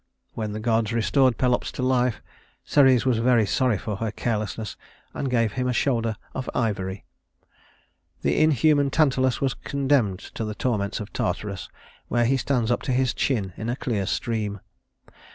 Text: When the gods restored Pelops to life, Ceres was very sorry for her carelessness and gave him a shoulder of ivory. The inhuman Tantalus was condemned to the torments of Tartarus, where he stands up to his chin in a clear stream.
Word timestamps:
When 0.33 0.53
the 0.53 0.59
gods 0.59 0.91
restored 0.91 1.37
Pelops 1.37 1.71
to 1.73 1.83
life, 1.83 2.23
Ceres 2.65 3.05
was 3.05 3.19
very 3.19 3.45
sorry 3.45 3.77
for 3.77 3.97
her 3.97 4.09
carelessness 4.09 4.75
and 5.13 5.29
gave 5.29 5.51
him 5.51 5.67
a 5.67 5.73
shoulder 5.73 6.15
of 6.33 6.49
ivory. 6.55 7.05
The 8.23 8.41
inhuman 8.41 8.89
Tantalus 8.89 9.41
was 9.41 9.53
condemned 9.53 10.17
to 10.33 10.43
the 10.43 10.55
torments 10.55 10.99
of 10.99 11.13
Tartarus, 11.13 11.69
where 12.07 12.25
he 12.25 12.35
stands 12.37 12.71
up 12.71 12.81
to 12.81 12.91
his 12.91 13.13
chin 13.13 13.53
in 13.57 13.69
a 13.69 13.75
clear 13.75 14.07
stream. 14.07 14.59